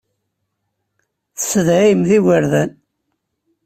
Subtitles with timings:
[1.35, 2.69] Tessedhayemt igerdan.